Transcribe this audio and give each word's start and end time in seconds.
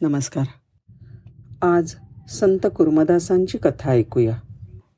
नमस्कार. 0.00 0.46
आज 1.66 1.94
संत 2.30 2.66
कुर्मदासांची 2.76 3.58
कथा 3.58 3.90
ऐकूया. 3.90 4.36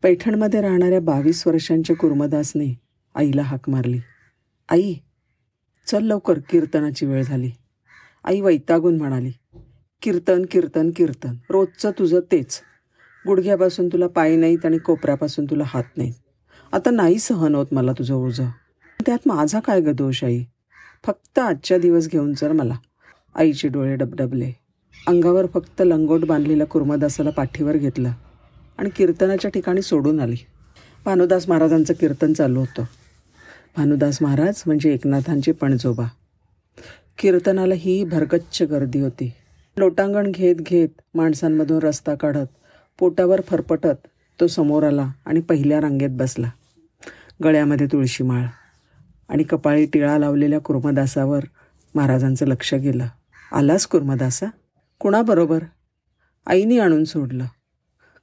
पैठणमध्ये 0.03 0.61
राहणाऱ्या 0.61 1.01
बावीस 1.01 1.47
वर्षांच्या 1.47 1.97
कुर्मदासने 1.97 2.81
आईला 3.15 3.43
हाक 3.43 3.71
मारली. 3.71 3.99
आई 4.69 4.95
चल 5.87 6.05
लवकर 6.05 6.39
कीर्तनाची 6.51 7.07
वेळ 7.07 7.23
झाली. 7.23 7.51
आई 8.25 8.41
वैतागून 8.41 8.97
म्हणाली 8.97 9.33
कीर्तन 10.03 10.43
कीर्तन 10.51 10.91
कीर्तन. 10.97 11.35
रोजचं 11.51 11.91
तुझं 11.91 12.21
तेच. 12.33 12.61
गुडघ्यापासून 13.27 13.89
तुला 13.89 14.07
पाय 14.07 14.37
नाहीत 14.37 14.67
आणि 14.67 14.79
कोपऱ्यापासून 14.79 15.45
तुला 15.45 15.65
हात 15.67 15.97
नाहीत. 15.97 16.15
आता 16.73 16.91
नाही 16.91 17.19
सहन 17.19 17.55
होत 17.55 17.67
मला 17.73 17.93
तुझं 17.93 18.15
ओझं. 18.15 18.49
त्यात 19.07 19.19
माझा 19.27 19.61
काय 19.61 19.81
ग 19.81 19.89
दोष 19.89 20.25
आई? 20.25 20.45
फक्त 21.07 21.39
आजच्या 21.39 21.79
दिवस 21.79 22.09
घेऊन 22.09 22.35
चल 22.35 22.53
मला. 22.53 22.75
आईचे 23.35 23.69
डोळे 23.69 23.97
डबडबले. 23.97 24.68
अंगावर 25.07 25.47
फक्त 25.47 25.83
लंगोट 25.87 26.25
बांधलेल्या 26.25 26.67
कुर्मदासाला 26.67 27.31
पाठीवर 27.31 27.77
घेतलं 27.77 28.11
आणि 28.79 28.91
कीर्तनाच्या 28.97 29.51
ठिकाणी 29.51 29.83
सोडून 29.83 30.21
आली. 30.21 30.37
भानुदास 31.05 31.49
महाराजांचं 31.49 31.95
कीर्तन 31.95 32.33
चालू 32.33 32.61
होतं. 32.61 32.85
भानुदास 33.77 34.19
महाराज 34.23 34.63
म्हणजे 34.67 34.95
एकनाथांचे 34.95 35.53
पणजोबा. 35.53 36.05
कीर्तनाला 37.19 37.75
ही 37.75 38.05
भरगच्च 38.05 38.63
गर्दी 38.63 39.01
होती. 39.01 39.33
लोटांगण 39.77 40.31
घेत 40.31 40.57
घेत 40.57 40.89
माणसांमधून 41.15 41.79
रस्ता 41.79 42.15
काढत 42.15 42.47
पोटावर 42.99 43.41
फरफटत 43.41 44.07
तो 44.41 44.47
समोर 44.47 44.83
आला 44.83 45.13
आणि 45.27 45.41
पहिल्या 45.41 45.81
रांगेत 45.81 46.11
बसला. 46.11 46.51
गळ्यामध्ये 47.45 47.87
तुळशी 47.87 48.25
माळ 48.25 48.45
आणि 49.29 49.43
कपाळी 49.43 49.87
टिळा 49.87 50.19
लावलेल्या 50.19 50.59
कुर्मदासावर 50.59 51.41
महाराजांचं 51.95 52.47
लक्ष 52.47 52.75
गेलं. 52.75 53.07
आलास 53.53 53.87
कुर्मदासा? 53.87 54.47
कुणाबरोबर? 55.01 55.59
आईने 56.47 56.79
आणून 56.79 57.05
सोडलं. 57.05 57.45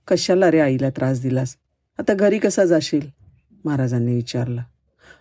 कशाला 0.08 0.52
रे 0.52 0.60
आईला 0.60 0.90
त्रास 0.90 1.22
दिलास? 1.22 1.56
आता 2.00 2.14
घरी 2.14 2.40
कसा 2.40 2.66
जाशील? 2.66 3.10
महाराजांनी 3.66 4.16
विचारलं. 4.16 4.62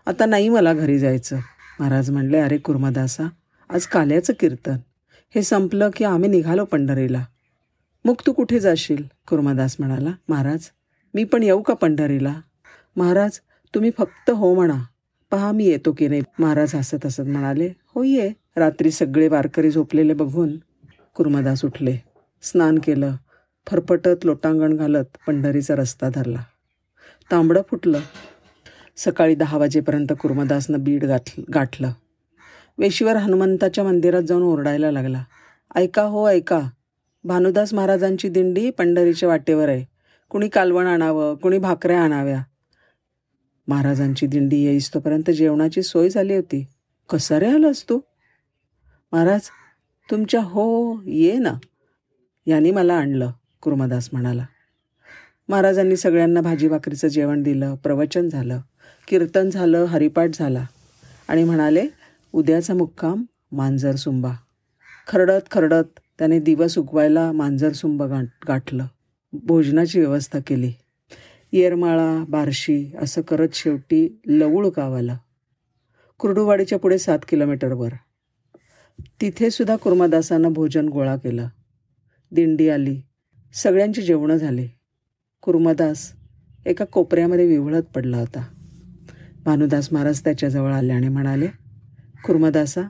आता 0.07 0.27
नाही 0.27 0.49
मला 0.49 0.73
घरी 0.75 0.99
जायचं. 0.99 1.37
महाराज 1.81 2.11
म्हणले 2.11 2.39
अरे 2.39 2.59
कुर्मदासा 2.59 3.25
आज 3.71 3.87
काल्याचं 3.87 4.33
कीर्तन. 4.41 4.77
हे 5.35 5.43
संपलं 5.43 5.91
की 5.97 6.05
आम्ही 6.05 6.29
निघालो 6.29 6.65
पंढरीला. 6.65 7.25
मग 8.05 8.15
तू 8.27 8.33
कुठे 8.33 8.61
जाशील? 8.61 9.05
कुर्मदास 9.29 9.77
म्हणाला. 9.79 10.11
महाराज 10.29 10.61
मी 11.15 11.25
पण 11.25 11.43
येऊ 11.43 11.63
का 11.63 11.75
पंढरीला? 11.75 12.41
महाराज 12.97 13.41
तुम्ही 13.75 13.91
फक्त 13.99 14.31
हो 14.31 14.55
म्हणा. 14.55 14.83
पहा 15.31 15.53
मी 15.53 15.65
येतो 15.65 15.93
की 15.93 16.09
नाही. 16.09 16.23
महाराज 16.39 16.75
हसत 16.75 17.07
हसत 17.07 17.21
म्हणाले. 17.21 17.73
हो 17.95 18.03
ये 18.03 18.33
रात्री 18.57 18.91
सगळे 18.91 19.29
वारकरी 19.29 19.71
झोपलेले 19.71 20.15
बघून 20.15 20.57
कुर्मदास 21.15 21.65
उठले. 21.65 21.97
स्नान 22.43 22.79
केलं. 22.79 23.17
फरफटत 23.67 24.25
लोटांगण 24.25 24.77
घालत 24.77 25.05
पंढरीचा 25.27 25.75
रस्ता 25.75 26.09
धरला. 26.15 26.43
तांबडं 27.31 27.63
फुटलं. 27.71 28.01
सकाळी 28.97 29.35
दहा 29.35 29.59
वाजेपर्यंत 29.59 30.13
कुर्मदासनं 30.21 30.85
बीड 30.85 31.05
गाठ 31.05 31.41
गाठलं. 31.55 31.93
वेशीवर 32.79 33.17
हनुमंताच्या 33.17 33.85
मंदिरात 33.85 34.23
जाऊन 34.23 34.43
ओरडायला 34.43 34.91
लागला. 34.91 35.25
ऐका 35.75 36.03
हो 36.03 36.29
ऐका. 36.29 36.61
भानुदास 37.25 37.75
महाराजांची 37.75 38.29
दिंडी 38.29 38.71
पंढरीच्या 38.71 39.29
वाटेवर 39.29 39.69
आहे. 39.69 39.85
कुणी 40.31 40.49
कालवण 40.49 40.87
आणावं 40.87 41.35
कुणी 41.35 41.59
भाकऱ्या 41.59 42.01
आणाव्या? 42.01 42.43
महाराजांची 43.69 44.27
दिंडी 44.27 44.57
येईस 44.57 44.95
तोपर्यंत 44.95 45.31
जेवणाची 45.31 45.83
सोय 45.83 46.09
झाली 46.09 46.35
होती. 46.35 46.67
कसा 47.11 47.41
रे 47.41 47.51
आलास 47.51 47.89
तू? 47.89 48.01
महाराज 49.13 49.41
तुमच्या 50.11 50.41
हो 50.41 51.01
ये 51.07 51.39
ना 51.39 51.53
याने 52.47 52.71
मला 52.71 52.95
आणलं 52.95 53.31
कुर्मदास 53.63 54.09
म्हणाला. 54.13 54.47
महाराजांनी 55.49 55.97
सगळ्यांना 55.97 56.41
भाजी 56.41 56.69
भाकरीचं 56.69 57.09
जेवण 57.09 57.43
दिलं 57.43 57.75
प्रवचन 57.75 58.29
झालं 58.29 58.61
कीर्तन 59.09 59.51
झालं 59.51 59.85
हरिपाठ 59.85 60.31
झाला. 60.35 60.65
आणि 61.29 61.45
म्हणाले 61.45 61.87
उद्याचा 62.33 62.75
मुक्काम 62.75 63.25
मांजर 63.53 63.95
सुंबा. 63.95 64.33
खरडत 65.09 65.51
खरडत 65.51 66.01
त्याने 66.19 66.39
दिवस 66.41 66.79
उगवायला 66.79 67.33
मांजर 67.33 67.73
सुंब 67.73 68.03
गाठ 68.03 68.25
गाठलं. 68.49 68.87
भोजनाची 69.33 70.01
व्यवस्था 70.01 70.39
केली. 70.47 70.73
येरमाळा 71.53 72.25
बार्शी 72.29 72.93
असं 73.01 73.23
करत 73.23 73.49
शेवटी 73.55 74.21
लवूळ 74.27 74.67
गाव 74.77 74.97
आलं 74.97 75.17
कुर्डुवाडीच्या 76.19 76.79
पुढे 76.79 76.99
सात 76.99 77.19
किलोमीटरवर. 77.29 77.93
तिथेसुद्धा 79.01 79.77
कुर्मादासांना 79.77 80.49
भोजन 80.49 80.89
गोळा 80.89 81.17
केलं. 81.17 81.49
दिंडी 82.33 82.69
आली. 82.69 83.01
सगळ्यांची 83.55 84.03
जेवणं 84.03 84.37
झाली. 84.37 84.69
कुर्मदास 85.43 86.13
एका 86.67 86.85
कोपऱ्यामध्ये 86.85 87.47
विवळत 87.47 87.83
पडला 87.83 88.17
होता. 88.17 88.49
भानुदास 89.45 89.89
महाराज 89.93 90.25
त्याच्याजवळ 90.25 90.73
आले 90.73 90.93
आणि 90.93 91.09
म्हणाले 91.09 91.47
कुर्मदासा 92.25 92.81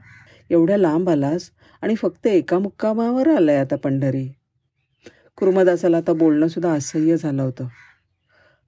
एवढ्या 0.51 0.77
लांब 0.77 1.11
आलास 1.11 1.51
आणि 1.83 1.95
फक्त 1.95 2.27
एका 2.27 2.59
मुक्कामावर 2.59 3.29
आलाय 3.29 3.57
आता 3.57 3.77
पंढरी. 3.77 4.29
कुर्मदासाला 5.37 5.97
आता 5.97 6.13
बोलणंसुद्धा 6.13 6.73
असह्य 6.73 7.17
झालं 7.17 7.43
होतं. 7.43 7.67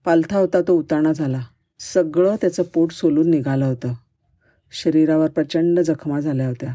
पालथा 0.05 0.39
होता 0.39 0.61
तो 0.69 0.79
उताणा 0.79 1.13
झाला. 1.13 1.41
सगळं 1.79 2.37
त्याचं 2.37 2.63
पोट 2.63 2.93
सोलून 2.93 3.31
निघालं 3.31 3.65
होतं. 3.65 3.93
शरीरावर 4.73 5.29
प्रचंड 5.29 5.81
जखमा 5.81 6.21
झाल्या 6.21 6.49
होत्या. 6.49 6.75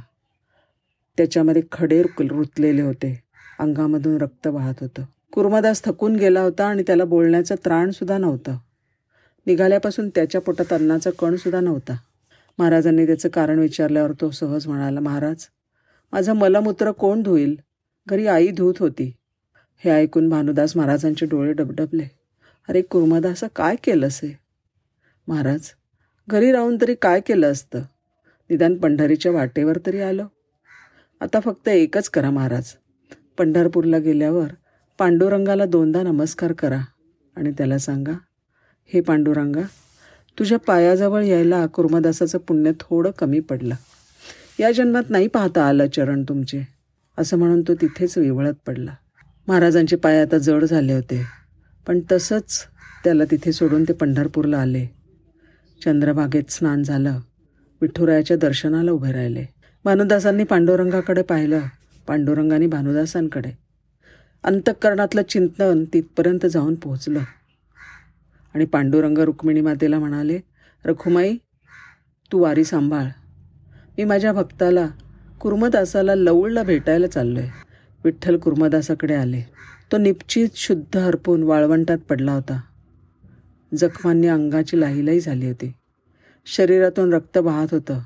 त्याच्यामध्ये 1.21 1.61
खडे 1.71 2.01
रुतलेले 2.01 2.81
होते. 2.81 3.23
अंगामधून 3.59 4.17
रक्त 4.21 4.47
वाहत 4.47 4.73
होतं. 4.81 5.03
कुर्मदास 5.31 5.83
थकून 5.83 6.15
गेला 6.15 6.41
होता 6.41 6.65
आणि 6.65 6.83
त्याला 6.87 7.05
बोलण्याचं 7.05 7.55
त्राणसुद्धा 7.55 8.17
नव्हतं. 8.17 8.57
निघाल्यापासून 9.45 10.09
त्याच्या 10.09 10.41
पोटात 10.41 10.73
अन्नाचा 10.73 11.09
कणसुद्धा 11.19 11.59
नव्हता. 11.59 11.97
महाराजांनी 12.59 13.05
त्याचं 13.05 13.29
कारण 13.29 13.59
विचारल्यावर 13.59 14.11
तो 14.21 14.31
सहज 14.31 14.67
म्हणाला 14.67 14.99
महाराज 14.99 15.45
माझं 16.11 16.33
मलमूत्र 16.33 16.91
कोण 16.91 17.21
धुईल? 17.21 17.59
घरी 18.07 18.27
आई 18.27 18.47
धूत 18.47 18.73
होती. 18.79 19.13
हे 19.77 19.91
ऐकून 19.91 20.29
भानुदास 20.29 20.77
महाराजांचे 20.77 21.25
डोळे 21.25 21.53
डबडबले. 21.53 22.11
अरे 22.69 22.81
कुर्मदासा 22.81 23.47
काय 23.47 23.75
केलं 23.75 24.07
असे 24.07 24.39
महाराज 25.27 25.69
घरी 26.27 26.51
राहून 26.51 26.77
तरी 26.81 26.95
काय 26.95 27.19
केलं 27.19 27.51
असतं? 27.51 27.79
निदान 28.49 28.75
पंढरीच्या 28.75 29.31
वाटेवर 29.31 29.77
तरी 29.85 30.01
आलं. 30.01 30.27
आता 31.21 31.39
फक्त 31.39 31.67
एकच 31.67 32.07
करा 32.09 32.29
महाराज. 32.31 32.65
पंढरपूरला 33.37 33.97
गेल्यावर 33.97 34.47
पांडुरंगाला 34.99 35.65
दोनदा 35.65 36.01
नमस्कार 36.03 36.53
करा 36.53 36.79
आणि 37.35 37.51
त्याला 37.51 37.77
सांगा 37.77 38.11
हे 38.93 39.01
पांडुरंगा 39.01 39.61
तुझ्या 40.37 40.59
पायाजवळ 40.59 41.23
यायला 41.23 41.65
कुर्मदासाचं 41.65 42.37
पुण्य 42.37 42.71
थोडं 42.79 43.11
कमी 43.11 43.39
पडलं. 43.39 43.75
या 44.59 44.71
जन्मात 44.71 45.09
नाही 45.09 45.27
पाहता 45.27 45.67
आलं 45.67 45.87
चरण 45.87 46.23
तुमचे. 46.23 46.63
असं 47.17 47.37
म्हणून 47.37 47.61
तो 47.61 47.73
तिथेच 47.73 48.17
विवळत 48.17 48.53
पडला. 48.67 48.95
महाराजांचे 49.47 49.95
पाय 49.95 50.21
आता 50.21 50.37
जड 50.37 50.63
झाले 50.63 50.93
होते 50.93 51.23
पण 51.87 51.99
तसंच 52.11 52.59
त्याला 53.03 53.23
तिथे 53.31 53.51
सोडून 53.51 53.83
ते 53.83 53.93
पंढरपूरला 53.93 54.57
आले. 54.57 54.85
चंद्रभागेत 55.85 56.51
स्नान 56.51 56.83
झालं 56.83 57.19
विठुरायाच्या 57.81 58.37
दर्शनाला 58.37 58.91
उभे 58.91 59.11
राहिले. 59.11 59.45
भानुदासांनी 59.85 60.43
पांडुरंगाकडे 60.43 61.21
पाहिलं. 61.21 61.59
पांडुरंगाने 62.07 62.67
भानुदासांकडे. 62.67 63.57
अंतःकरणातलं 64.43 65.21
चिंतन 65.23 65.85
तिथपर्यंत 65.93 66.45
जाऊन 66.45 66.75
पोहोचलं. 66.75 67.19
आणि 68.53 68.65
पांडुरंग 68.65 69.17
रुक्मिणी 69.17 69.61
मातेला 69.61 69.99
म्हणाले 69.99 70.39
रखुमाई 70.85 71.37
तू 72.31 72.39
वारी 72.39 72.63
सांभाळ. 72.63 73.03
मी 73.97 74.03
माझ्या 74.03 74.33
भक्ताला 74.33 74.87
कुर्मदासाला 75.41 76.15
लवळला 76.15 76.63
भेटायला 76.63 77.07
चाललो 77.07 77.39
आहे 77.39 77.49
विठ्ठल 78.03 78.37
कुर्मदासाकडे 78.37 79.15
आले. 79.15 79.41
तो 79.91 79.97
निपचित 79.97 80.49
शुद्ध 80.55 80.97
हरपून 80.97 81.43
वाळवंटात 81.43 81.97
पडला 81.97 82.33
होता. 82.33 82.61
जखमांनी 83.77 84.27
अंगाची 84.27 84.79
लाहीलाही 84.79 85.19
झाली 85.19 85.47
होती. 85.47 85.73
शरीरातून 86.45 87.13
रक्त 87.13 87.37
वाहत 87.37 87.67
होतं. 87.71 87.99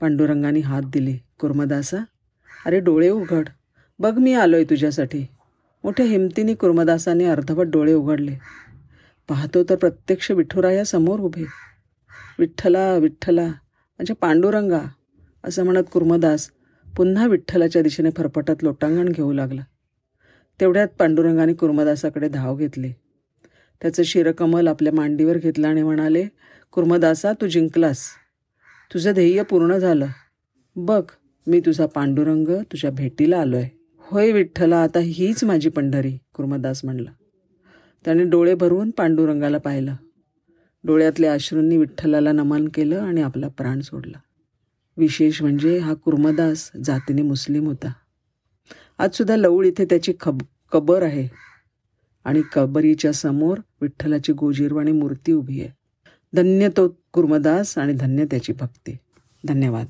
पांडुरंगाने 0.00 0.60
हात 0.60 0.82
दिले. 0.82 1.16
कुर्मदासा 1.40 2.04
अरे 2.66 2.80
डोळे 2.80 3.08
उघड. 3.08 3.48
बघ 3.98 4.18
मी 4.18 4.32
आलोय 4.34 4.64
तुझ्यासाठी. 4.64 5.26
मोठ्या 5.84 6.06
हिमतीने 6.06 6.54
कुर्मदासाने 6.54 7.24
अर्धवट 7.24 7.66
डोळे 7.66 7.94
उघडले. 7.94 8.36
पाहतो 9.28 9.64
तर 9.64 9.74
प्रत्यक्ष 9.74 10.30
विठुराया 10.30 10.84
समोर 10.84 11.20
उभे. 11.20 11.44
विठ्ठला 12.38 12.94
विठ्ठला 12.94 13.46
म्हणजे 13.46 14.14
पांडुरंगा 14.14 14.80
असं 15.44 15.64
म्हणत 15.64 15.84
कुर्मदास 15.92 16.50
पुन्हा 16.96 17.26
विठ्ठलाच्या 17.26 17.82
दिशेने 17.82 18.10
फरफटत 18.10 18.62
लोटांगण 18.62 19.08
घेऊ 19.08 19.32
लागला. 19.32 19.62
तेवढ्यात 20.60 20.88
पांडुरंगाने 20.98 21.54
कुर्मदासाकडे 21.54 22.28
धाव 22.28 22.56
घेतली. 22.56 22.92
त्याचं 23.82 24.02
शिरकमल 24.02 24.68
आपल्या 24.68 24.92
मांडीवर 24.92 25.38
घेतलं 25.38 25.68
आणि 25.68 25.82
म्हणाले 25.82 26.26
कुर्मदासा 26.72 27.32
तू 27.32 27.46
जिंकलास. 27.46 28.00
तुझं 28.94 29.12
ध्येय 29.12 29.42
पूर्ण 29.42 29.76
झालं. 29.76 30.06
बघ 30.76 31.02
मी 31.46 31.60
तुझा 31.60 31.86
पांडुरंग 31.86 32.48
तुझ्या 32.48 32.90
भेटीला 32.90 33.38
आलो 33.38 33.56
आहे 33.56 33.68
होय 33.98 34.32
विठ्ठला 34.32 34.82
आता 34.82 34.98
हीच 34.98 35.44
माझी 35.44 35.68
पंढरी 35.68 36.18
कुर्मदास 36.34 36.84
म्हणला. 36.84 37.10
त्याने 38.04 38.24
डोळे 38.24 38.54
भरवून 38.54 38.90
पांडुरंगाला 38.90 39.58
पाहिलं. 39.58 39.94
डोळ्यातल्या 40.84 41.32
अश्रूंनी 41.32 41.76
विठ्ठलाला 41.76 42.32
नमन 42.32 42.68
केलं 42.68 43.00
आणि 43.00 43.22
आपला 43.22 43.48
प्राण 43.48 43.80
सोडला. 43.80 44.18
विशेष 44.96 45.42
म्हणजे 45.42 45.78
हा 45.78 45.94
कुर्मदास 45.94 46.70
जातीने 46.84 47.22
मुस्लिम 47.22 47.66
होता. 47.66 47.92
आजसुद्धा 48.98 49.36
लवळ 49.36 49.66
इथे 49.66 49.84
त्याची 49.84 50.12
खब 50.20 50.42
कबर 50.72 51.02
आहे. 51.02 51.28
आणि 52.24 52.42
कबरीच्या 52.52 53.12
समोर 53.12 53.58
विठ्ठलाची 53.80 54.32
गोजीरवाणी 54.32 54.92
मूर्ती 54.92 55.32
उभी 55.32 55.60
आहे. 55.60 55.68
धन्य 56.32 56.68
तो 56.68 56.99
कुर्मदास 57.12 57.78
आणि 57.78 57.92
धन्य 57.92 58.24
त्याची 58.24 58.52
भक्ती. 58.52 58.98
धन्यवाद. 59.48 59.86